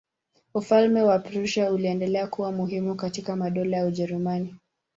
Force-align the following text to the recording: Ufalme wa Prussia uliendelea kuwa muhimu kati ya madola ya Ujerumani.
Ufalme 0.53 1.01
wa 1.03 1.19
Prussia 1.19 1.71
uliendelea 1.71 2.27
kuwa 2.27 2.51
muhimu 2.51 2.95
kati 2.95 3.25
ya 3.27 3.35
madola 3.35 3.77
ya 3.77 3.85
Ujerumani. 3.85 4.55